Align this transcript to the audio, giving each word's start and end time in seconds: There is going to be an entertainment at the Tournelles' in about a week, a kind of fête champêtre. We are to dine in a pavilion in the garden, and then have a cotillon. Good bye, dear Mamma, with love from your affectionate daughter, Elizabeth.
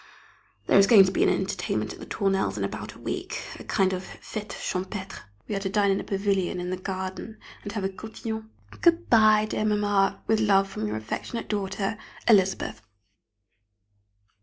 There 0.65 0.79
is 0.79 0.87
going 0.87 1.03
to 1.05 1.11
be 1.11 1.21
an 1.21 1.29
entertainment 1.29 1.93
at 1.93 1.99
the 1.99 2.07
Tournelles' 2.07 2.57
in 2.57 2.63
about 2.63 2.93
a 2.95 2.99
week, 2.99 3.39
a 3.59 3.63
kind 3.63 3.93
of 3.93 4.01
fête 4.03 4.47
champêtre. 4.49 5.19
We 5.47 5.53
are 5.53 5.59
to 5.59 5.69
dine 5.69 5.91
in 5.91 5.99
a 5.99 6.03
pavilion 6.03 6.59
in 6.59 6.71
the 6.71 6.75
garden, 6.77 7.37
and 7.61 7.69
then 7.69 7.75
have 7.75 7.83
a 7.83 7.93
cotillon. 7.93 8.49
Good 8.81 9.11
bye, 9.11 9.45
dear 9.45 9.63
Mamma, 9.63 10.23
with 10.25 10.39
love 10.39 10.67
from 10.67 10.87
your 10.87 10.95
affectionate 10.95 11.47
daughter, 11.47 11.99
Elizabeth. 12.27 12.81